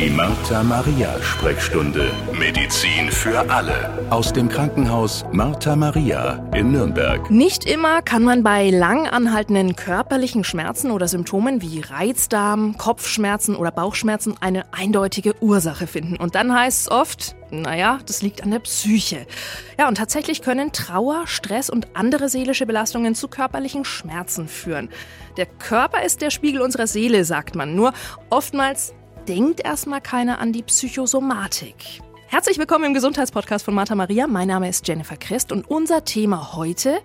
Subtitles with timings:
[0.00, 2.12] Die Martha Maria Sprechstunde.
[2.32, 4.06] Medizin für alle.
[4.10, 7.28] Aus dem Krankenhaus Martha Maria in Nürnberg.
[7.32, 13.72] Nicht immer kann man bei lang anhaltenden körperlichen Schmerzen oder Symptomen wie Reizdarm, Kopfschmerzen oder
[13.72, 16.16] Bauchschmerzen eine eindeutige Ursache finden.
[16.16, 19.26] Und dann heißt es oft, naja, das liegt an der Psyche.
[19.80, 24.90] Ja, und tatsächlich können Trauer, Stress und andere seelische Belastungen zu körperlichen Schmerzen führen.
[25.36, 27.74] Der Körper ist der Spiegel unserer Seele, sagt man.
[27.74, 27.92] Nur
[28.30, 28.94] oftmals
[29.28, 32.00] denkt erstmal keiner an die Psychosomatik.
[32.30, 34.26] Herzlich willkommen im Gesundheitspodcast von Martha Maria.
[34.26, 36.98] Mein Name ist Jennifer Christ und unser Thema heute,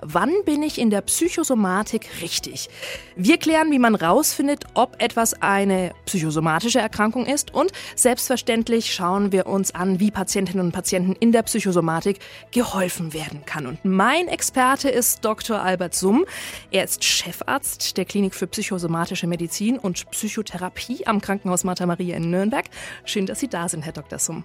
[0.00, 2.68] wann bin ich in der Psychosomatik richtig?
[3.14, 9.46] Wir klären, wie man rausfindet, ob etwas eine psychosomatische Erkrankung ist und selbstverständlich schauen wir
[9.46, 12.18] uns an, wie Patientinnen und Patienten in der Psychosomatik
[12.50, 13.68] geholfen werden kann.
[13.68, 15.62] Und mein Experte ist Dr.
[15.62, 16.24] Albert Summ.
[16.72, 22.30] Er ist Chefarzt der Klinik für psychosomatische Medizin und Psychotherapie am Krankenhaus Martha Maria in
[22.30, 22.64] Nürnberg.
[23.04, 24.18] Schön, dass Sie da sind, Herr Dr.
[24.18, 24.42] Summ.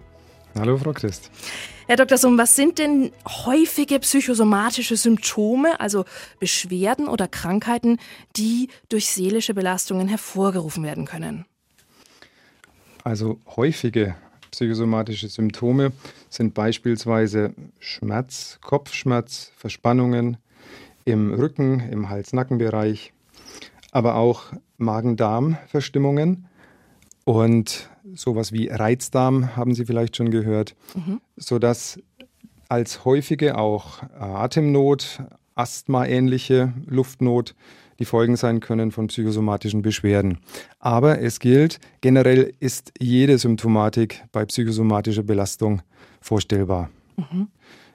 [0.57, 1.29] Hallo, Frau Christ.
[1.87, 2.17] Herr Dr.
[2.17, 6.05] Summ, was sind denn häufige psychosomatische Symptome, also
[6.39, 7.97] Beschwerden oder Krankheiten,
[8.35, 11.45] die durch seelische Belastungen hervorgerufen werden können?
[13.03, 14.15] Also häufige
[14.51, 15.91] psychosomatische Symptome
[16.29, 20.37] sind beispielsweise Schmerz, Kopfschmerz, Verspannungen
[21.05, 23.13] im Rücken, im Hals-Nacken-Bereich,
[23.91, 26.48] aber auch Magen-Darm-Verstimmungen
[27.25, 31.21] und sowas wie Reizdarm haben Sie vielleicht schon gehört, mhm.
[31.35, 31.99] sodass
[32.67, 35.21] als häufige auch Atemnot,
[35.55, 37.55] Asthma-ähnliche Luftnot
[37.99, 40.39] die Folgen sein können von psychosomatischen Beschwerden.
[40.79, 45.81] Aber es gilt, generell ist jede Symptomatik bei psychosomatischer Belastung
[46.21, 46.89] vorstellbar.
[47.17, 47.49] Mhm.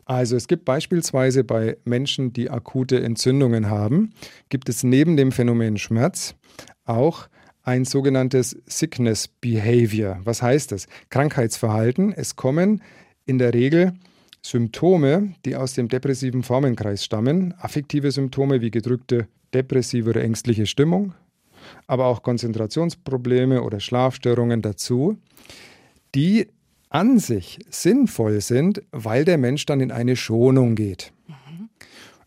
[0.04, 4.12] Also es gibt beispielsweise bei Menschen, die akute Entzündungen haben,
[4.50, 6.34] gibt es neben dem Phänomen Schmerz
[6.84, 7.28] auch
[7.64, 10.20] ein sogenanntes Sickness Behavior.
[10.24, 10.86] Was heißt das?
[11.10, 12.12] Krankheitsverhalten.
[12.12, 12.82] Es kommen
[13.26, 13.94] in der Regel
[14.42, 21.14] Symptome, die aus dem depressiven Formenkreis stammen, affektive Symptome wie gedrückte depressive oder ängstliche Stimmung,
[21.86, 25.16] aber auch Konzentrationsprobleme oder Schlafstörungen dazu,
[26.14, 26.48] die
[26.90, 31.12] an sich sinnvoll sind, weil der Mensch dann in eine Schonung geht.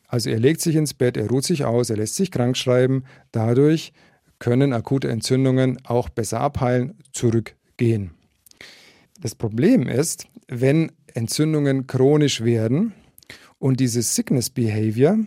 [0.07, 3.03] Also er legt sich ins Bett, er ruht sich aus, er lässt sich krank schreiben,
[3.31, 3.91] dadurch
[4.39, 8.11] können akute Entzündungen auch besser abheilen, zurückgehen.
[9.19, 12.93] Das Problem ist, wenn Entzündungen chronisch werden
[13.59, 15.17] und dieses Sickness Behavior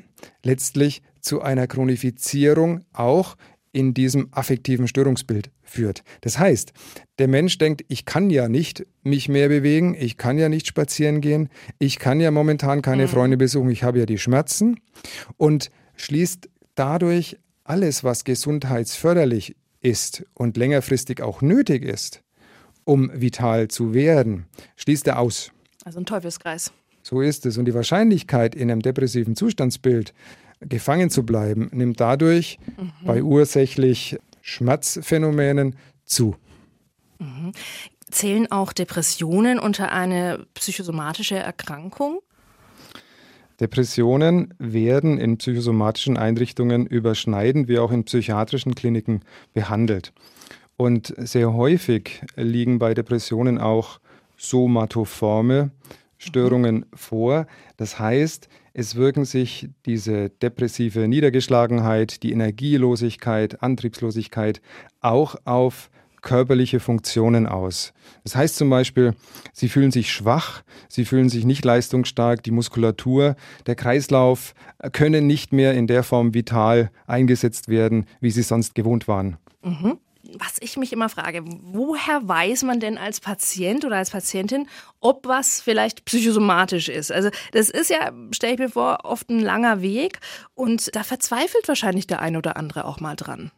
[0.44, 3.36] letztlich zu einer Chronifizierung auch
[3.72, 6.02] in diesem affektiven Störungsbild führt.
[6.22, 6.72] Das heißt,
[7.18, 11.20] der Mensch denkt, ich kann ja nicht mich mehr bewegen, ich kann ja nicht spazieren
[11.20, 13.08] gehen, ich kann ja momentan keine mhm.
[13.08, 14.80] Freunde besuchen, ich habe ja die Schmerzen
[15.36, 17.36] und schließt dadurch
[17.70, 22.20] alles, was gesundheitsförderlich ist und längerfristig auch nötig ist,
[22.82, 25.52] um vital zu werden, schließt er aus.
[25.84, 26.72] Also ein Teufelskreis.
[27.02, 27.58] So ist es.
[27.58, 30.12] Und die Wahrscheinlichkeit, in einem depressiven Zustandsbild
[30.60, 32.90] gefangen zu bleiben, nimmt dadurch mhm.
[33.06, 36.34] bei ursächlich Schmerzphänomenen zu.
[37.20, 37.52] Mhm.
[38.10, 42.20] Zählen auch Depressionen unter eine psychosomatische Erkrankung?
[43.60, 49.20] Depressionen werden in psychosomatischen Einrichtungen überschneidend wie auch in psychiatrischen Kliniken
[49.52, 50.12] behandelt.
[50.76, 54.00] Und sehr häufig liegen bei Depressionen auch
[54.38, 55.70] somatoforme
[56.16, 56.84] Störungen mhm.
[56.94, 57.46] vor.
[57.76, 64.62] Das heißt, es wirken sich diese depressive Niedergeschlagenheit, die Energielosigkeit, Antriebslosigkeit
[65.00, 65.90] auch auf
[66.22, 67.92] körperliche Funktionen aus.
[68.24, 69.14] Das heißt zum Beispiel,
[69.52, 73.36] sie fühlen sich schwach, sie fühlen sich nicht leistungsstark, die Muskulatur,
[73.66, 74.54] der Kreislauf
[74.92, 79.36] können nicht mehr in der Form vital eingesetzt werden, wie sie sonst gewohnt waren.
[79.62, 79.98] Mhm
[80.38, 84.68] was ich mich immer frage, woher weiß man denn als Patient oder als Patientin,
[85.00, 87.10] ob was vielleicht psychosomatisch ist?
[87.12, 90.20] Also das ist ja, stelle ich mir vor, oft ein langer Weg
[90.54, 93.50] und da verzweifelt wahrscheinlich der eine oder andere auch mal dran.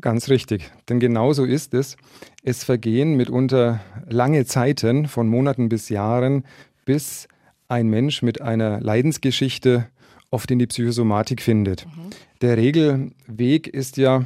[0.00, 1.96] Ganz richtig, denn genau so ist es.
[2.42, 6.44] Es vergehen mitunter lange Zeiten von Monaten bis Jahren,
[6.84, 7.28] bis
[7.68, 9.88] ein Mensch mit einer Leidensgeschichte
[10.30, 11.86] oft in die Psychosomatik findet.
[11.86, 12.10] Mhm.
[12.42, 14.24] Der Regelweg ist ja,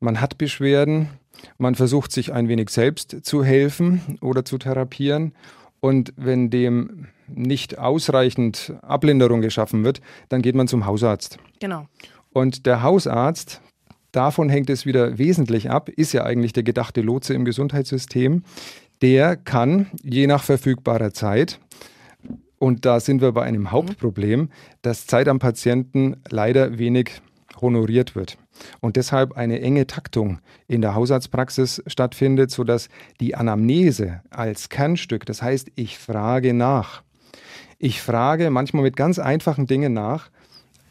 [0.00, 1.08] man hat Beschwerden,
[1.58, 5.32] man versucht sich ein wenig selbst zu helfen oder zu therapieren.
[5.80, 11.38] Und wenn dem nicht ausreichend Ablinderung geschaffen wird, dann geht man zum Hausarzt.
[11.60, 11.86] Genau.
[12.32, 13.60] Und der Hausarzt,
[14.12, 18.44] davon hängt es wieder wesentlich ab, ist ja eigentlich der gedachte Lotse im Gesundheitssystem.
[19.00, 21.58] Der kann je nach verfügbarer Zeit,
[22.62, 24.48] und da sind wir bei einem Hauptproblem,
[24.82, 27.20] dass Zeit am Patienten leider wenig
[27.62, 28.36] honoriert wird.
[28.80, 32.88] Und deshalb eine enge Taktung in der Hausarztpraxis stattfindet, sodass
[33.20, 37.02] die Anamnese als Kernstück, das heißt, ich frage nach.
[37.78, 40.30] Ich frage manchmal mit ganz einfachen Dingen nach,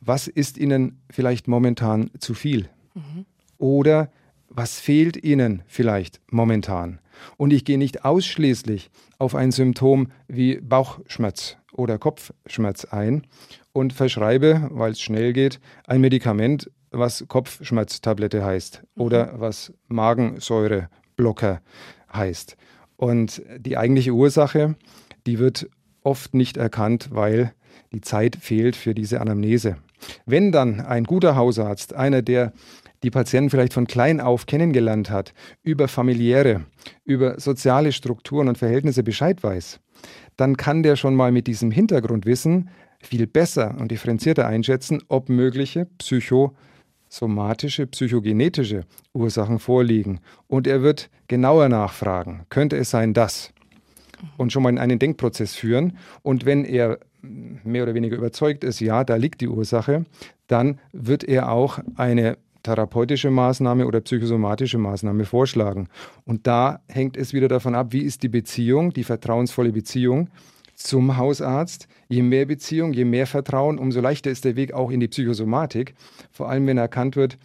[0.02, 2.70] was ist Ihnen vielleicht momentan zu viel?
[2.96, 3.26] Mhm.
[3.60, 4.10] Oder
[4.50, 7.00] was fehlt Ihnen vielleicht momentan?
[7.38, 13.28] Und ich gehe nicht ausschließlich auf ein Symptom wie Bauchschmerz oder Kopfschmerz ein
[13.74, 19.02] und verschreibe, weil es schnell geht, ein Medikament, was Kopfschmerztablette heißt mhm.
[19.02, 21.62] oder was Magensäureblocker
[22.14, 22.58] heißt.
[22.98, 24.76] Und die eigentliche Ursache,
[25.26, 25.70] die wird
[26.04, 27.54] oft nicht erkannt, weil
[27.94, 29.78] die Zeit fehlt für diese Anamnese.
[30.26, 32.54] Wenn dann ein guter Hausarzt, einer, der
[33.04, 35.34] die Patienten vielleicht von klein auf kennengelernt hat,
[35.64, 36.66] über familiäre,
[37.04, 39.80] über soziale Strukturen und Verhältnisse Bescheid weiß,
[40.38, 42.70] dann kann der schon mal mit diesem Hintergrundwissen
[43.00, 50.20] viel besser und differenzierter einschätzen, ob mögliche psychosomatische, psychogenetische Ursachen vorliegen.
[50.48, 53.54] Und er wird genauer nachfragen, könnte es sein, dass?
[54.38, 55.98] Und schon mal in einen Denkprozess führen.
[56.22, 60.06] Und wenn er mehr oder weniger überzeugt ist, ja, da liegt die Ursache,
[60.48, 65.88] dann wird er auch eine therapeutische Maßnahme oder psychosomatische Maßnahme vorschlagen.
[66.26, 70.30] Und da hängt es wieder davon ab, wie ist die Beziehung, die vertrauensvolle Beziehung
[70.76, 71.88] zum Hausarzt.
[72.08, 75.94] Je mehr Beziehung, je mehr Vertrauen, umso leichter ist der Weg auch in die Psychosomatik.
[76.32, 77.38] Vor allem, wenn erkannt wird,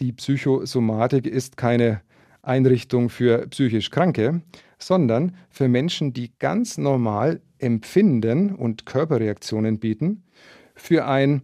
[0.00, 2.02] die Psychosomatik ist keine
[2.42, 4.42] Einrichtung für psychisch Kranke,
[4.78, 10.22] sondern für Menschen, die ganz normal empfinden und Körperreaktionen bieten,
[10.74, 11.42] für ein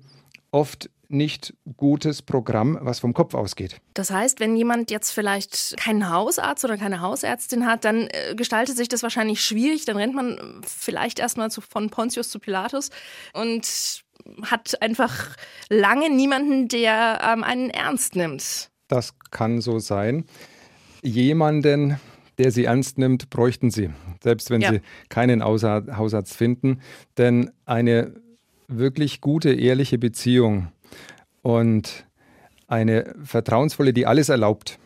[0.51, 3.81] oft nicht gutes Programm, was vom Kopf ausgeht.
[3.95, 8.77] Das heißt, wenn jemand jetzt vielleicht keinen Hausarzt oder keine Hausärztin hat, dann äh, gestaltet
[8.77, 9.85] sich das wahrscheinlich schwierig.
[9.85, 12.91] Dann rennt man vielleicht erstmal von Pontius zu Pilatus
[13.35, 14.03] und
[14.43, 15.37] hat einfach
[15.69, 18.71] lange niemanden, der ähm, einen ernst nimmt.
[18.89, 20.25] Das kann so sein.
[21.03, 21.99] Jemanden,
[22.39, 23.91] der sie ernst nimmt, bräuchten sie,
[24.23, 24.73] selbst wenn ja.
[24.73, 26.81] sie keinen Hausarzt finden.
[27.19, 28.15] Denn eine
[28.69, 30.69] wirklich gute, ehrliche Beziehung
[31.43, 32.07] und
[32.69, 34.79] eine vertrauensvolle, die alles erlaubt,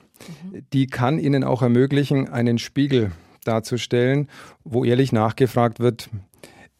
[0.52, 0.62] mhm.
[0.72, 3.12] die kann Ihnen auch ermöglichen, einen Spiegel
[3.44, 4.28] darzustellen,
[4.64, 6.10] wo ehrlich nachgefragt wird,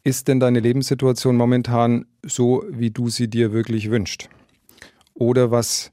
[0.02, 4.28] ist denn deine Lebenssituation momentan so, wie du sie dir wirklich wünschst?
[5.14, 5.92] Oder was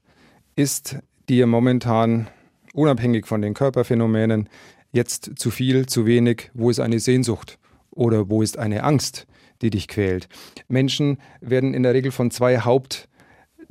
[0.56, 0.98] ist
[1.28, 2.28] dir momentan,
[2.74, 4.48] unabhängig von den Körperphänomenen,
[4.92, 6.50] jetzt zu viel, zu wenig?
[6.54, 7.58] Wo ist eine Sehnsucht?
[7.90, 9.26] Oder wo ist eine Angst,
[9.62, 10.28] die dich quält?
[10.68, 13.08] Menschen werden in der Regel von zwei Haupt-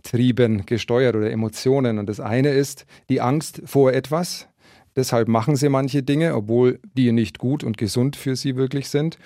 [0.04, 1.98] Trieben gesteuert oder Emotionen.
[1.98, 4.48] Und das eine ist die Angst vor etwas.
[4.96, 9.18] Deshalb machen sie manche Dinge, obwohl die nicht gut und gesund für sie wirklich sind.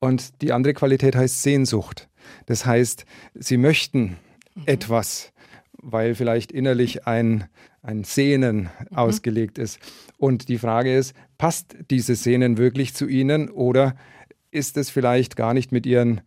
[0.00, 2.08] Und die andere Qualität heißt Sehnsucht.
[2.46, 4.16] Das heißt, sie möchten
[4.54, 4.62] mhm.
[4.66, 5.32] etwas,
[5.74, 7.44] weil vielleicht innerlich ein,
[7.82, 8.96] ein Sehnen mhm.
[8.96, 9.78] ausgelegt ist.
[10.16, 13.94] Und die Frage ist, passt diese Sehnen wirklich zu ihnen oder
[14.50, 16.20] ist es vielleicht gar nicht mit ihren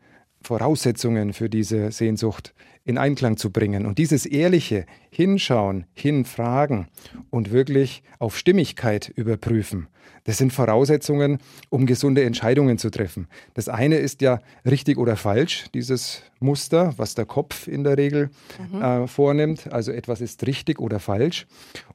[0.46, 2.54] Voraussetzungen für diese Sehnsucht
[2.84, 3.86] in Einklang zu bringen.
[3.86, 6.88] Und dieses ehrliche Hinschauen, Hinfragen
[7.32, 9.88] und wirklich auf Stimmigkeit überprüfen,
[10.26, 11.38] das sind Voraussetzungen,
[11.70, 13.28] um gesunde Entscheidungen zu treffen.
[13.54, 18.30] Das eine ist ja richtig oder falsch, dieses Muster, was der Kopf in der Regel
[18.72, 18.82] mhm.
[18.82, 19.72] äh, vornimmt.
[19.72, 21.46] Also etwas ist richtig oder falsch.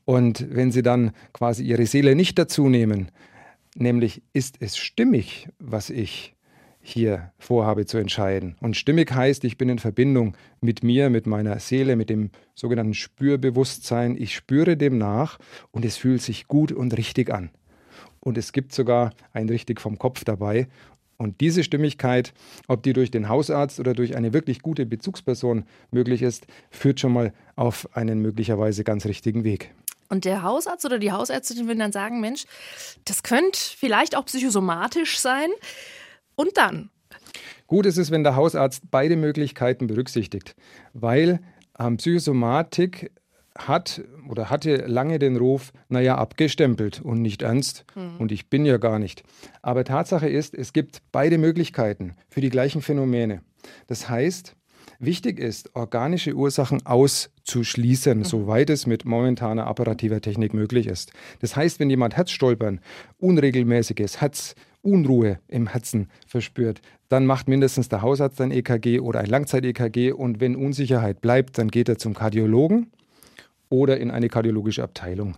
[0.04, 3.10] Und wenn Sie dann quasi Ihre Seele nicht dazu nehmen,
[3.74, 6.34] nämlich ist es stimmig, was ich
[6.82, 8.56] hier vorhabe zu entscheiden.
[8.60, 12.94] Und stimmig heißt, ich bin in Verbindung mit mir, mit meiner Seele, mit dem sogenannten
[12.94, 14.16] Spürbewusstsein.
[14.16, 15.38] Ich spüre dem nach
[15.70, 17.50] und es fühlt sich gut und richtig an.
[18.20, 20.68] Und es gibt sogar ein richtig vom Kopf dabei.
[21.16, 22.32] Und diese Stimmigkeit,
[22.66, 27.12] ob die durch den Hausarzt oder durch eine wirklich gute Bezugsperson möglich ist, führt schon
[27.12, 29.70] mal auf einen möglicherweise ganz richtigen Weg.
[30.08, 32.46] Und der Hausarzt oder die Hausärztin will dann sagen, Mensch,
[33.04, 35.50] das könnte vielleicht auch psychosomatisch sein.
[36.40, 36.88] Und dann?
[37.66, 40.56] Gut ist es, wenn der Hausarzt beide Möglichkeiten berücksichtigt,
[40.94, 41.40] weil
[41.78, 43.10] ähm, Psychosomatik
[43.58, 47.84] hat oder hatte lange den Ruf, naja, abgestempelt und nicht ernst.
[47.92, 48.16] Hm.
[48.16, 49.22] Und ich bin ja gar nicht.
[49.60, 53.42] Aber Tatsache ist, es gibt beide Möglichkeiten für die gleichen Phänomene.
[53.86, 54.56] Das heißt,
[54.98, 58.24] wichtig ist, organische Ursachen auszuschließen, mhm.
[58.24, 61.12] soweit es mit momentaner apparativer Technik möglich ist.
[61.40, 62.80] Das heißt, wenn jemand Herzstolpern,
[63.18, 69.26] unregelmäßiges Herz, Unruhe im Herzen verspürt, dann macht mindestens der Hausarzt ein EKG oder ein
[69.26, 72.86] Langzeit-EKG und wenn Unsicherheit bleibt, dann geht er zum Kardiologen
[73.68, 75.36] oder in eine kardiologische Abteilung.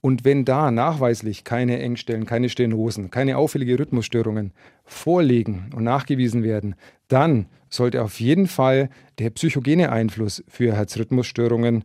[0.00, 4.52] Und wenn da nachweislich keine Engstellen, keine Stenosen, keine auffällige Rhythmusstörungen
[4.84, 6.74] vorliegen und nachgewiesen werden,
[7.08, 11.84] dann sollte auf jeden Fall der psychogene Einfluss für Herzrhythmusstörungen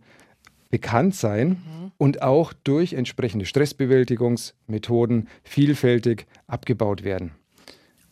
[0.76, 1.92] bekannt sein mhm.
[1.98, 7.32] und auch durch entsprechende Stressbewältigungsmethoden vielfältig abgebaut werden.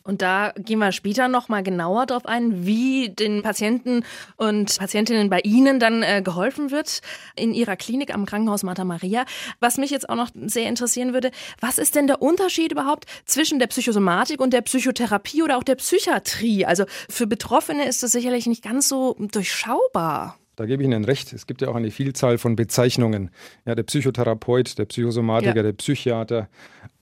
[0.02, 4.02] Und da gehen wir später noch mal genauer darauf ein, wie den Patienten
[4.36, 7.00] und Patientinnen bei Ihnen dann äh, geholfen wird
[7.36, 9.26] in Ihrer Klinik am Krankenhaus Martha Maria.
[9.60, 13.58] Was mich jetzt auch noch sehr interessieren würde, was ist denn der Unterschied überhaupt zwischen
[13.58, 16.64] der Psychosomatik und der Psychotherapie oder auch der Psychiatrie?
[16.64, 20.38] Also für Betroffene ist das sicherlich nicht ganz so durchschaubar.
[20.56, 21.32] Da gebe ich Ihnen recht.
[21.32, 23.30] Es gibt ja auch eine Vielzahl von Bezeichnungen.
[23.66, 25.62] Ja, der Psychotherapeut, der Psychosomatiker, ja.
[25.62, 26.48] der Psychiater,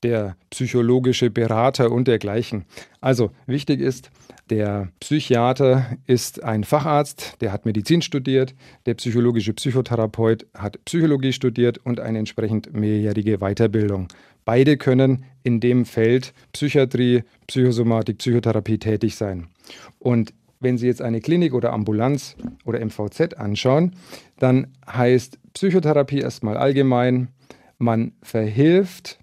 [0.01, 2.65] der psychologische Berater und dergleichen.
[3.01, 4.09] Also wichtig ist,
[4.49, 8.53] der Psychiater ist ein Facharzt, der hat Medizin studiert,
[8.85, 14.09] der psychologische Psychotherapeut hat Psychologie studiert und eine entsprechend mehrjährige Weiterbildung.
[14.45, 19.47] Beide können in dem Feld Psychiatrie, Psychosomatik, Psychotherapie tätig sein.
[19.99, 20.33] Und
[20.63, 23.95] wenn Sie jetzt eine Klinik oder Ambulanz oder MVZ anschauen,
[24.39, 27.27] dann heißt Psychotherapie erstmal allgemein,
[27.77, 29.19] man verhilft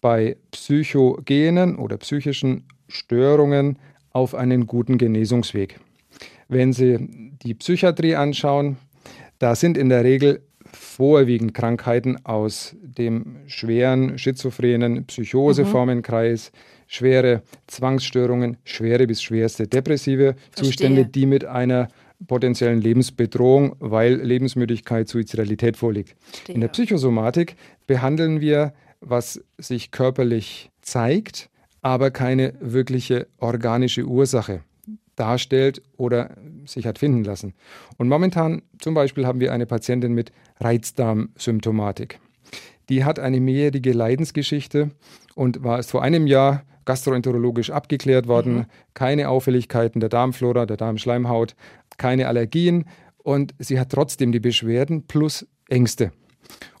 [0.00, 3.78] bei psychogenen oder psychischen Störungen
[4.12, 5.78] auf einen guten Genesungsweg.
[6.48, 6.98] Wenn Sie
[7.42, 8.76] die Psychiatrie anschauen,
[9.38, 10.42] da sind in der Regel
[10.72, 20.64] vorwiegend Krankheiten aus dem schweren schizophrenen Psychoseformenkreis, mhm schwere Zwangsstörungen, schwere bis schwerste depressive Verstehe.
[20.64, 21.88] Zustände, die mit einer
[22.26, 26.16] potenziellen Lebensbedrohung, weil Lebensmüdigkeit, Suizidalität vorliegt.
[26.20, 26.54] Verstehe.
[26.54, 31.50] In der Psychosomatik behandeln wir, was sich körperlich zeigt,
[31.82, 34.62] aber keine wirkliche organische Ursache
[35.14, 37.54] darstellt oder sich hat finden lassen.
[37.96, 42.20] Und momentan zum Beispiel haben wir eine Patientin mit Reizdarmsymptomatik.
[42.88, 44.90] Die hat eine mehrjährige Leidensgeschichte
[45.34, 48.66] und war es vor einem Jahr gastroenterologisch abgeklärt worden, mhm.
[48.94, 51.54] keine Auffälligkeiten der Darmflora, der Darmschleimhaut,
[51.98, 52.86] keine Allergien
[53.18, 56.12] und sie hat trotzdem die Beschwerden plus Ängste.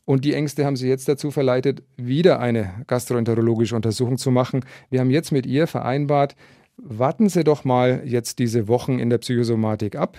[0.04, 4.64] Und die Ängste haben sie jetzt dazu verleitet, wieder eine gastroenterologische Untersuchung zu machen.
[4.88, 6.36] Wir haben jetzt mit ihr vereinbart,
[6.76, 10.18] warten Sie doch mal jetzt diese Wochen in der Psychosomatik ab.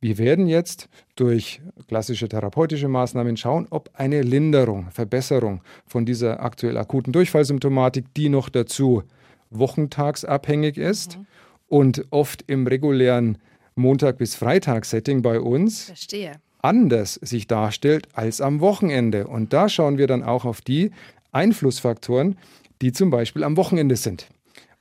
[0.00, 6.76] Wir werden jetzt durch klassische therapeutische Maßnahmen schauen, ob eine Linderung, Verbesserung von dieser aktuell
[6.76, 9.02] akuten Durchfallsymptomatik, die noch dazu
[9.50, 11.26] wochentagsabhängig ist mhm.
[11.68, 13.38] und oft im regulären
[13.74, 16.32] Montag- bis Freitag-Setting bei uns Verstehe.
[16.60, 19.26] anders sich darstellt als am Wochenende.
[19.26, 20.90] Und da schauen wir dann auch auf die
[21.32, 22.36] Einflussfaktoren,
[22.82, 24.28] die zum Beispiel am Wochenende sind.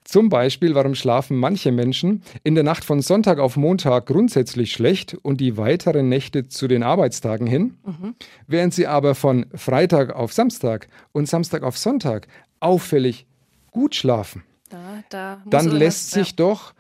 [0.08, 5.16] Zum Beispiel, warum schlafen manche Menschen in der Nacht von Sonntag auf Montag grundsätzlich schlecht
[5.16, 8.16] und die weiteren Nächte zu den Arbeitstagen hin, mhm.
[8.48, 12.30] während sie aber von Freitag auf Samstag und Samstag auf Sonntag
[12.62, 13.26] auffällig
[13.72, 14.44] gut schlafen.
[14.70, 16.36] Da, da Dann lässt was, sich ja.
[16.38, 16.74] doch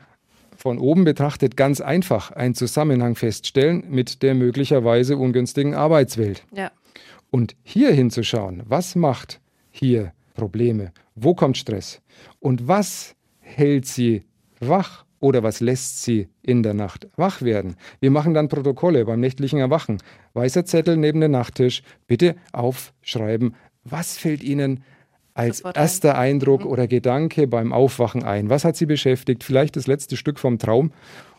[0.55, 6.46] von oben betrachtet ganz einfach ein Zusammenhang feststellen mit der möglicherweise ungünstigen Arbeitswelt.
[6.55, 6.72] Ja.
[7.29, 10.93] Und hier hinzuschauen, was macht hier Probleme?
[11.13, 12.01] Wo kommt Stress?
[12.39, 13.17] Und was
[13.56, 14.24] hält sie
[14.60, 17.75] wach oder was lässt sie in der Nacht wach werden?
[18.00, 19.98] Wir machen dann Protokolle beim nächtlichen Erwachen.
[20.34, 21.82] Weißer Zettel neben dem Nachttisch.
[22.08, 24.84] Bitte aufschreiben, was fällt Ihnen
[25.34, 26.36] als erster ein.
[26.36, 26.72] Eindruck mhm.
[26.72, 28.50] oder Gedanke beim Aufwachen ein?
[28.50, 29.44] Was hat Sie beschäftigt?
[29.44, 30.92] Vielleicht das letzte Stück vom Traum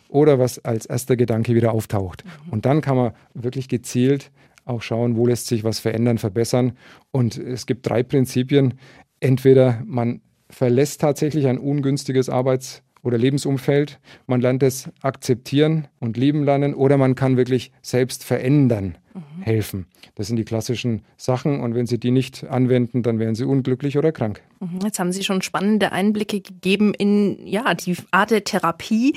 [0.08, 2.24] oder was als erster Gedanke wieder auftaucht.
[2.24, 2.52] Mhm.
[2.52, 4.30] Und dann kann man wirklich gezielt
[4.68, 6.72] auch schauen, wo lässt sich was verändern, verbessern.
[7.10, 8.74] Und es gibt drei Prinzipien.
[9.18, 13.98] Entweder man verlässt tatsächlich ein ungünstiges Arbeits- oder Lebensumfeld.
[14.26, 19.42] Man lernt es akzeptieren und lieben lernen oder man kann wirklich selbst verändern, mhm.
[19.42, 19.86] helfen.
[20.14, 23.96] Das sind die klassischen Sachen und wenn Sie die nicht anwenden, dann wären Sie unglücklich
[23.98, 24.42] oder krank.
[24.60, 24.80] Mhm.
[24.82, 29.14] Jetzt haben Sie schon spannende Einblicke gegeben in ja, die Art der Therapie.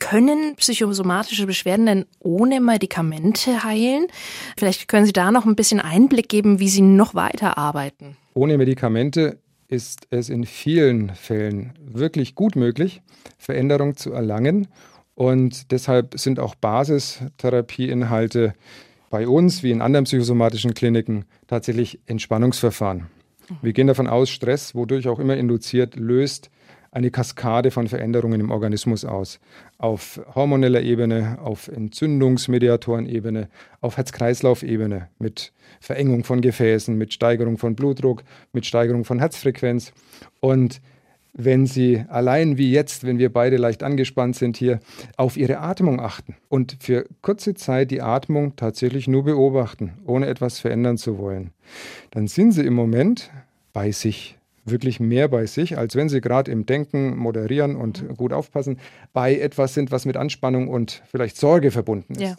[0.00, 4.06] Können psychosomatische Beschwerden denn ohne Medikamente heilen?
[4.56, 8.16] Vielleicht können Sie da noch ein bisschen Einblick geben, wie Sie noch weiter arbeiten.
[8.34, 13.02] Ohne Medikamente ist es in vielen Fällen wirklich gut möglich,
[13.38, 14.68] Veränderung zu erlangen.
[15.14, 18.54] Und deshalb sind auch Basistherapieinhalte
[19.10, 23.06] bei uns, wie in anderen psychosomatischen Kliniken, tatsächlich Entspannungsverfahren.
[23.62, 26.50] Wir gehen davon aus, Stress, wodurch auch immer induziert, löst
[26.94, 29.40] eine Kaskade von Veränderungen im Organismus aus.
[29.78, 33.48] Auf hormoneller Ebene, auf Entzündungsmediatorenebene,
[33.80, 38.22] auf Herz-Kreislauf-Ebene mit Verengung von Gefäßen, mit Steigerung von Blutdruck,
[38.52, 39.92] mit Steigerung von Herzfrequenz.
[40.38, 40.80] Und
[41.32, 44.78] wenn Sie allein wie jetzt, wenn wir beide leicht angespannt sind hier,
[45.16, 50.60] auf Ihre Atmung achten und für kurze Zeit die Atmung tatsächlich nur beobachten, ohne etwas
[50.60, 51.50] verändern zu wollen,
[52.12, 53.32] dann sind Sie im Moment
[53.72, 58.16] bei sich wirklich mehr bei sich, als wenn sie gerade im Denken moderieren und mhm.
[58.16, 58.78] gut aufpassen,
[59.12, 62.20] bei etwas sind, was mit Anspannung und vielleicht Sorge verbunden ist.
[62.20, 62.36] Ja.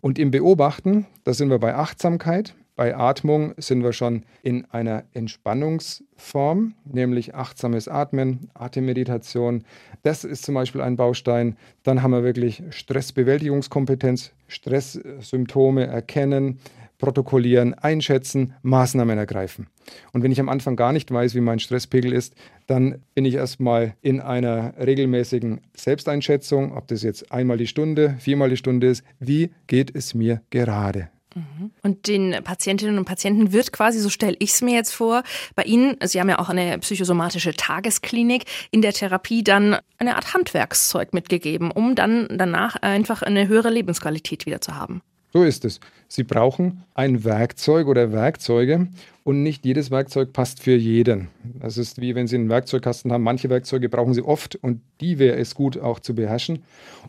[0.00, 2.54] Und im Beobachten, da sind wir bei Achtsamkeit.
[2.76, 9.64] Bei Atmung sind wir schon in einer Entspannungsform, nämlich achtsames Atmen, Atemmeditation.
[10.02, 11.56] Das ist zum Beispiel ein Baustein.
[11.82, 16.58] Dann haben wir wirklich Stressbewältigungskompetenz, Stresssymptome erkennen,
[17.00, 19.66] protokollieren, einschätzen, Maßnahmen ergreifen.
[20.12, 22.34] Und wenn ich am Anfang gar nicht weiß, wie mein Stresspegel ist,
[22.66, 28.50] dann bin ich erstmal in einer regelmäßigen Selbsteinschätzung, ob das jetzt einmal die Stunde, viermal
[28.50, 31.08] die Stunde ist, wie geht es mir gerade?
[31.34, 31.70] Mhm.
[31.82, 35.22] Und den Patientinnen und Patienten wird quasi, so stelle ich es mir jetzt vor,
[35.54, 40.34] bei Ihnen, Sie haben ja auch eine psychosomatische Tagesklinik, in der Therapie dann eine Art
[40.34, 45.02] Handwerkszeug mitgegeben, um dann danach einfach eine höhere Lebensqualität wieder zu haben.
[45.32, 45.78] So ist es.
[46.08, 48.88] Sie brauchen ein Werkzeug oder Werkzeuge
[49.22, 51.28] und nicht jedes Werkzeug passt für jeden.
[51.60, 53.22] Das ist wie wenn Sie einen Werkzeugkasten haben.
[53.22, 56.64] Manche Werkzeuge brauchen Sie oft und die wäre es gut auch zu beherrschen.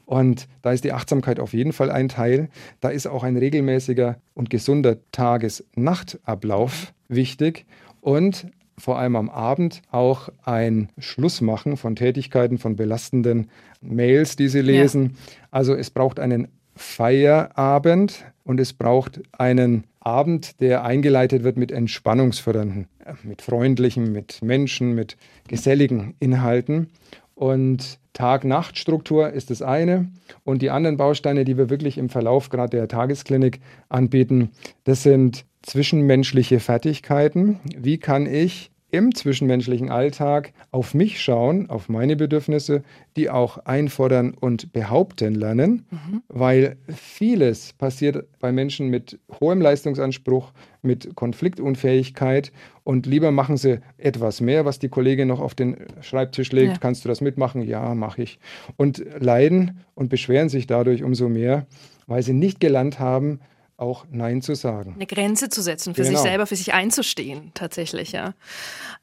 [0.05, 2.49] Und da ist die Achtsamkeit auf jeden Fall ein Teil.
[2.79, 7.65] Da ist auch ein regelmäßiger und gesunder Tages-Nachtablauf wichtig
[8.01, 8.47] und
[8.77, 13.49] vor allem am Abend auch ein Schlussmachen von Tätigkeiten, von belastenden
[13.81, 15.03] Mails, die Sie lesen.
[15.03, 15.37] Ja.
[15.51, 22.87] Also es braucht einen Feierabend und es braucht einen Abend, der eingeleitet wird mit entspannungsfördernden,
[23.05, 25.15] äh, mit freundlichen, mit Menschen, mit
[25.47, 26.89] geselligen Inhalten.
[27.35, 30.11] Und Tag-Nacht-Struktur ist das eine.
[30.43, 33.59] Und die anderen Bausteine, die wir wirklich im Verlauf gerade der Tagesklinik
[33.89, 34.51] anbieten,
[34.83, 37.59] das sind zwischenmenschliche Fertigkeiten.
[37.77, 42.83] Wie kann ich im zwischenmenschlichen Alltag auf mich schauen, auf meine Bedürfnisse,
[43.15, 46.21] die auch einfordern und behaupten lernen, mhm.
[46.27, 52.51] weil vieles passiert bei Menschen mit hohem Leistungsanspruch, mit Konfliktunfähigkeit
[52.83, 56.73] und lieber machen sie etwas mehr, was die Kollegin noch auf den Schreibtisch legt.
[56.73, 56.77] Ja.
[56.79, 57.61] Kannst du das mitmachen?
[57.61, 58.39] Ja, mache ich.
[58.75, 61.65] Und leiden und beschweren sich dadurch umso mehr,
[62.07, 63.39] weil sie nicht gelernt haben,
[63.81, 64.93] auch Nein zu sagen.
[64.95, 66.17] Eine Grenze zu setzen, für genau.
[66.17, 68.33] sich selber, für sich einzustehen, tatsächlich, ja.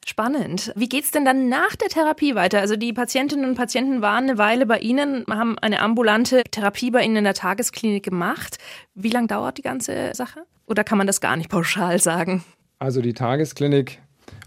[0.06, 0.72] Spannend.
[0.76, 2.60] Wie geht es denn dann nach der Therapie weiter?
[2.60, 7.02] Also die Patientinnen und Patienten waren eine Weile bei Ihnen, haben eine ambulante Therapie bei
[7.02, 8.58] Ihnen in der Tagesklinik gemacht.
[8.94, 10.44] Wie lange dauert die ganze Sache?
[10.66, 12.44] Oder kann man das gar nicht pauschal sagen?
[12.78, 13.98] Also die Tagesklinik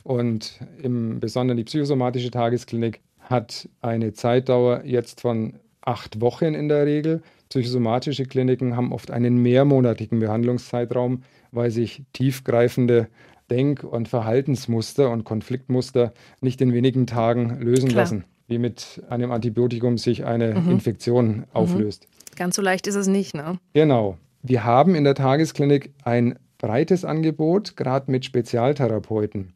[0.04, 6.86] und im Besonderen die psychosomatische Tagesklinik hat eine Zeitdauer jetzt von acht Wochen in der
[6.86, 7.22] Regel.
[7.52, 13.10] Psychosomatische Kliniken haben oft einen mehrmonatigen Behandlungszeitraum, weil sich tiefgreifende
[13.50, 18.04] Denk- und Verhaltensmuster und Konfliktmuster nicht in wenigen Tagen lösen Klar.
[18.04, 20.72] lassen, wie mit einem Antibiotikum sich eine mhm.
[20.72, 21.44] Infektion mhm.
[21.52, 22.08] auflöst.
[22.38, 23.60] Ganz so leicht ist es nicht, ne?
[23.74, 24.18] Genau.
[24.42, 29.52] Wir haben in der Tagesklinik ein breites Angebot, gerade mit Spezialtherapeuten.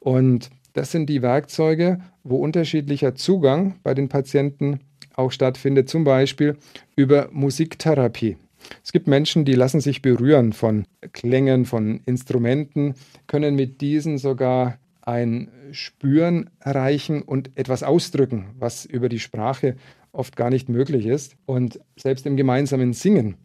[0.00, 4.80] Und das sind die Werkzeuge, wo unterschiedlicher Zugang bei den Patienten
[5.16, 6.56] auch stattfindet, zum Beispiel
[6.94, 8.36] über Musiktherapie.
[8.84, 12.94] Es gibt Menschen, die lassen sich berühren von Klängen, von Instrumenten,
[13.26, 19.76] können mit diesen sogar ein Spüren erreichen und etwas ausdrücken, was über die Sprache
[20.12, 21.36] oft gar nicht möglich ist.
[21.46, 23.36] Und selbst im gemeinsamen Singen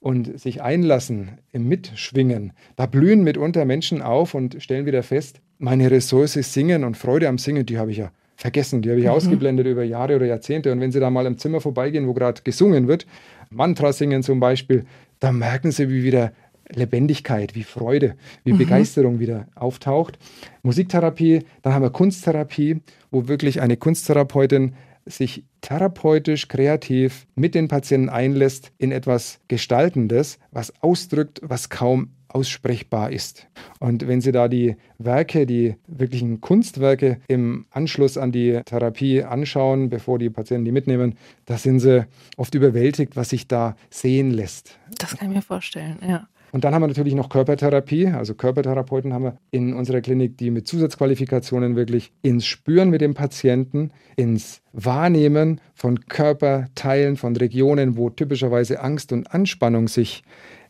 [0.00, 5.90] und sich einlassen, im Mitschwingen, da blühen mitunter Menschen auf und stellen wieder fest, meine
[5.90, 8.82] Ressource Singen und Freude am Singen, die habe ich ja vergessen.
[8.82, 9.12] Die habe ich mhm.
[9.12, 10.72] ausgeblendet über Jahre oder Jahrzehnte.
[10.72, 13.06] Und wenn Sie da mal im Zimmer vorbeigehen, wo gerade gesungen wird,
[13.50, 14.86] Mantra singen zum Beispiel,
[15.18, 16.32] da merken Sie, wie wieder
[16.70, 18.58] Lebendigkeit, wie Freude, wie mhm.
[18.58, 20.18] Begeisterung wieder auftaucht.
[20.62, 24.74] Musiktherapie, dann haben wir Kunsttherapie, wo wirklich eine Kunsttherapeutin
[25.04, 33.10] sich therapeutisch, kreativ mit den Patienten einlässt in etwas Gestaltendes, was ausdrückt, was kaum aussprechbar
[33.10, 33.46] ist.
[33.80, 39.88] Und wenn Sie da die Werke, die wirklichen Kunstwerke im Anschluss an die Therapie anschauen,
[39.88, 44.78] bevor die Patienten die mitnehmen, da sind Sie oft überwältigt, was sich da sehen lässt.
[44.98, 46.28] Das kann ich mir vorstellen, ja.
[46.50, 48.06] Und dann haben wir natürlich noch Körpertherapie.
[48.06, 53.14] Also Körpertherapeuten haben wir in unserer Klinik, die mit Zusatzqualifikationen wirklich ins Spüren mit dem
[53.14, 60.22] Patienten, ins Wahrnehmen von Körperteilen, von Regionen, wo typischerweise Angst und Anspannung sich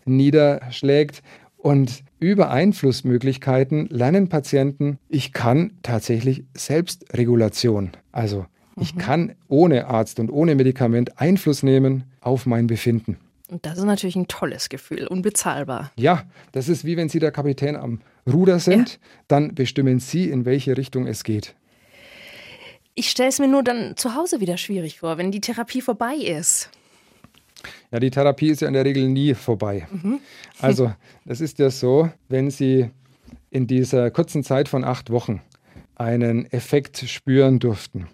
[0.04, 1.22] niederschlägt,
[1.58, 7.90] und über Einflussmöglichkeiten lernen Patienten, ich kann tatsächlich Selbstregulation.
[8.12, 8.46] Also
[8.80, 8.98] ich mhm.
[8.98, 13.18] kann ohne Arzt und ohne Medikament Einfluss nehmen auf mein Befinden.
[13.50, 15.90] Und das ist natürlich ein tolles Gefühl, unbezahlbar.
[15.96, 18.98] Ja, das ist wie wenn Sie der Kapitän am Ruder sind, ja.
[19.26, 21.54] dann bestimmen Sie, in welche Richtung es geht.
[22.94, 26.14] Ich stelle es mir nur dann zu Hause wieder schwierig vor, wenn die Therapie vorbei
[26.14, 26.70] ist.
[27.90, 29.86] Ja, die Therapie ist ja in der Regel nie vorbei.
[29.90, 30.20] Mhm.
[30.60, 30.92] Also,
[31.24, 32.90] das ist ja so, wenn Sie
[33.50, 35.42] in dieser kurzen Zeit von acht Wochen
[35.96, 38.06] einen Effekt spüren durften,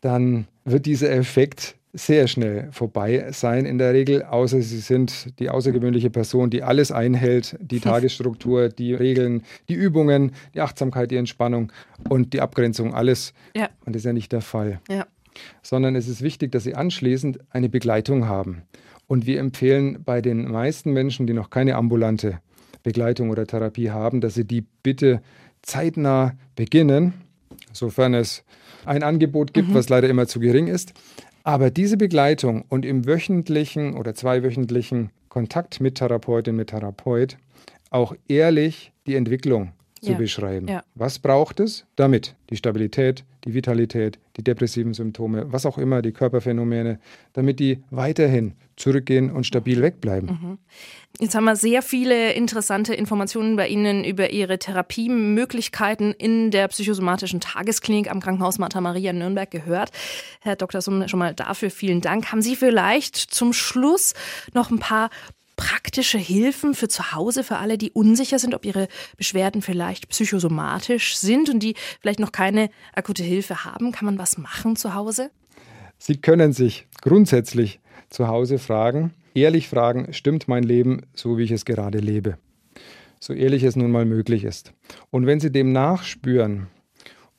[0.00, 5.48] dann wird dieser Effekt sehr schnell vorbei sein in der Regel, außer Sie sind die
[5.48, 11.72] außergewöhnliche Person, die alles einhält, die Tagesstruktur, die Regeln, die Übungen, die Achtsamkeit, die Entspannung
[12.08, 13.32] und die Abgrenzung, alles.
[13.54, 13.68] Ja.
[13.86, 14.80] Und das ist ja nicht der Fall.
[14.90, 15.06] Ja.
[15.62, 18.62] Sondern es ist wichtig, dass Sie anschließend eine Begleitung haben.
[19.06, 22.40] Und wir empfehlen bei den meisten Menschen, die noch keine ambulante
[22.84, 25.20] Begleitung oder Therapie haben, dass sie die bitte
[25.62, 27.14] zeitnah beginnen,
[27.72, 28.44] sofern es
[28.84, 29.74] ein Angebot gibt, mhm.
[29.74, 30.92] was leider immer zu gering ist.
[31.42, 37.38] Aber diese Begleitung und im wöchentlichen oder zweiwöchentlichen Kontakt mit Therapeutin, mit Therapeut
[37.90, 39.72] auch ehrlich die Entwicklung
[40.04, 40.18] zu ja.
[40.18, 40.68] beschreiben.
[40.68, 40.84] Ja.
[40.94, 42.34] Was braucht es damit?
[42.50, 46.98] Die Stabilität, die Vitalität, die depressiven Symptome, was auch immer, die Körperphänomene,
[47.32, 50.28] damit die weiterhin zurückgehen und stabil wegbleiben.
[50.28, 50.58] Mhm.
[51.20, 57.40] Jetzt haben wir sehr viele interessante Informationen bei Ihnen über Ihre Therapiemöglichkeiten in der psychosomatischen
[57.40, 59.90] Tagesklinik am Krankenhaus Martha Maria Nürnberg gehört.
[60.40, 60.80] Herr Dr.
[60.80, 62.32] Summ, schon mal dafür vielen Dank.
[62.32, 64.14] Haben Sie vielleicht zum Schluss
[64.54, 65.10] noch ein paar
[65.56, 71.16] praktische Hilfen für zu Hause, für alle, die unsicher sind, ob ihre Beschwerden vielleicht psychosomatisch
[71.16, 73.92] sind und die vielleicht noch keine akute Hilfe haben?
[73.92, 75.30] Kann man was machen zu Hause?
[75.98, 81.50] Sie können sich grundsätzlich zu Hause fragen, ehrlich fragen, stimmt mein Leben so, wie ich
[81.50, 82.38] es gerade lebe?
[83.20, 84.72] So ehrlich es nun mal möglich ist.
[85.10, 86.66] Und wenn Sie dem nachspüren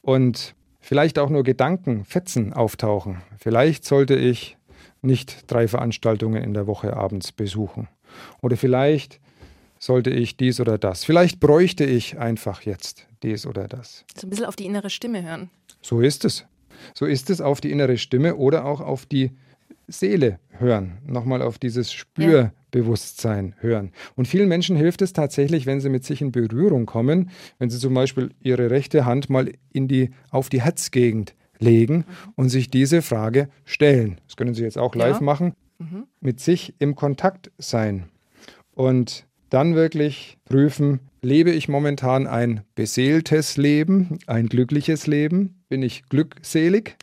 [0.01, 4.58] und vielleicht auch nur Gedanken, Fetzen auftauchen, vielleicht sollte ich
[5.01, 7.88] nicht drei Veranstaltungen in der Woche abends besuchen.
[8.41, 9.19] Oder vielleicht
[9.80, 11.04] sollte ich dies oder das.
[11.04, 14.06] Vielleicht bräuchte ich einfach jetzt dies oder das.
[14.17, 15.49] So ein bisschen auf die innere Stimme hören.
[15.82, 16.45] So ist es.
[16.93, 19.32] So ist es auf die innere Stimme oder auch auf die
[19.88, 20.97] Seele hören.
[21.06, 23.91] Nochmal auf dieses Spürbewusstsein hören.
[24.15, 27.80] Und vielen Menschen hilft es tatsächlich, wenn sie mit sich in Berührung kommen, wenn sie
[27.80, 32.34] zum Beispiel ihre rechte Hand mal in die, auf die Herzgegend legen mhm.
[32.36, 34.19] und sich diese Frage stellen.
[34.25, 35.23] Das können Sie jetzt auch live ja.
[35.23, 36.07] machen mhm.
[36.19, 38.05] mit sich im Kontakt sein
[38.73, 45.61] und dann wirklich prüfen, lebe ich momentan ein beseeltes Leben, ein glückliches Leben?
[45.69, 46.97] Bin ich glückselig?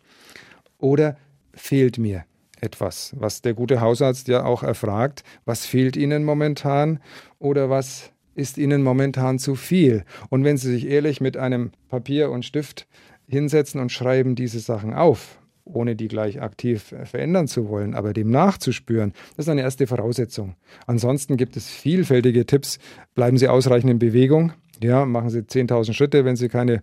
[0.79, 1.17] Oder
[1.55, 2.25] fehlt mir
[2.61, 7.01] etwas, was der gute Hausarzt ja auch erfragt, was fehlt Ihnen momentan
[7.39, 10.05] oder was ist Ihnen momentan zu viel?
[10.29, 12.87] Und wenn Sie sich ehrlich mit einem Papier und Stift
[13.29, 18.31] hinsetzen und schreiben diese Sachen auf, ohne die gleich aktiv verändern zu wollen, aber dem
[18.31, 20.57] nachzuspüren, das ist eine erste Voraussetzung.
[20.87, 22.79] Ansonsten gibt es vielfältige Tipps.
[23.15, 24.53] Bleiben Sie ausreichend in Bewegung.
[24.83, 26.81] Ja, machen Sie 10.000 Schritte, wenn Sie keine äh,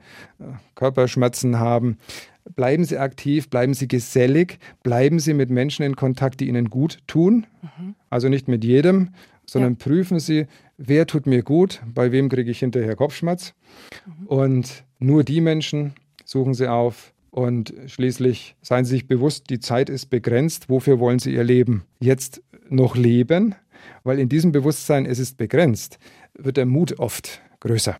[0.75, 1.97] Körperschmerzen haben.
[2.55, 6.99] Bleiben Sie aktiv, bleiben Sie gesellig, bleiben Sie mit Menschen in Kontakt, die Ihnen gut
[7.07, 7.45] tun.
[7.61, 7.95] Mhm.
[8.09, 9.09] Also nicht mit jedem,
[9.45, 9.77] sondern ja.
[9.79, 13.53] prüfen Sie, wer tut mir gut, bei wem kriege ich hinterher Kopfschmerz.
[14.05, 14.27] Mhm.
[14.27, 19.89] Und nur die Menschen suchen Sie auf, und schließlich seien Sie sich bewusst, die Zeit
[19.89, 20.69] ist begrenzt.
[20.69, 23.55] Wofür wollen Sie Ihr Leben jetzt noch leben?
[24.03, 25.99] Weil in diesem Bewusstsein, es ist begrenzt,
[26.33, 27.97] wird der Mut oft größer.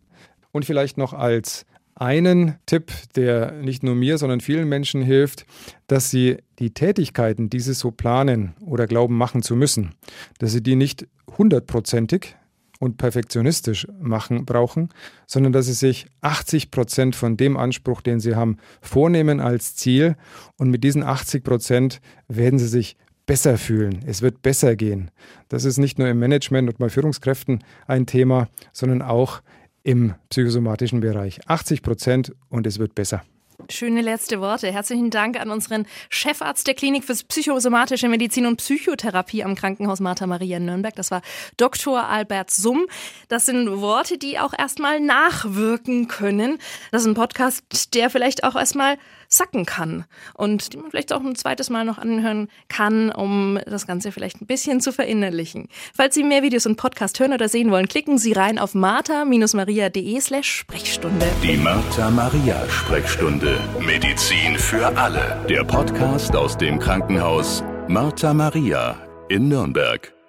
[0.52, 1.64] Und vielleicht noch als
[1.94, 5.44] einen Tipp, der nicht nur mir, sondern vielen Menschen hilft,
[5.86, 9.94] dass sie die Tätigkeiten, die sie so planen oder glauben machen zu müssen,
[10.38, 12.36] dass sie die nicht hundertprozentig
[12.80, 14.88] und perfektionistisch machen brauchen,
[15.26, 20.16] sondern dass sie sich 80 Prozent von dem Anspruch, den sie haben, vornehmen als Ziel
[20.56, 24.00] und mit diesen 80 Prozent werden sie sich besser fühlen.
[24.06, 25.10] Es wird besser gehen.
[25.48, 29.42] Das ist nicht nur im Management und bei Führungskräften ein Thema, sondern auch
[29.82, 31.38] im psychosomatischen Bereich.
[31.46, 33.22] 80 Prozent und es wird besser.
[33.68, 34.72] Schöne letzte Worte.
[34.72, 40.26] Herzlichen Dank an unseren Chefarzt der Klinik für psychosomatische Medizin und Psychotherapie am Krankenhaus Martha
[40.26, 40.94] Maria Nürnberg.
[40.94, 41.22] Das war
[41.56, 42.08] Dr.
[42.08, 42.86] Albert Summ.
[43.28, 46.58] Das sind Worte, die auch erstmal nachwirken können.
[46.90, 48.96] Das ist ein Podcast, der vielleicht auch erstmal
[49.30, 53.86] sacken kann und die man vielleicht auch ein zweites Mal noch anhören kann, um das
[53.86, 55.68] Ganze vielleicht ein bisschen zu verinnerlichen.
[55.94, 60.20] Falls Sie mehr Videos und Podcast hören oder sehen wollen, klicken Sie rein auf martha-maria.de
[60.20, 61.26] slash Sprechstunde.
[61.42, 63.58] Die Martha Maria Sprechstunde.
[63.80, 65.44] Medizin für alle.
[65.48, 68.96] Der Podcast aus dem Krankenhaus Martha Maria
[69.28, 70.19] in Nürnberg.